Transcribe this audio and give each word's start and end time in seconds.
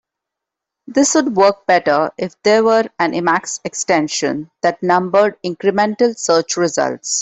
This 0.87 1.13
would 1.13 1.35
work 1.35 1.67
better 1.67 2.09
if 2.17 2.33
there 2.41 2.63
were 2.63 2.85
an 2.97 3.11
Emacs 3.11 3.59
extension 3.63 4.49
that 4.63 4.81
numbered 4.81 5.37
incremental 5.43 6.17
search 6.17 6.57
results. 6.57 7.19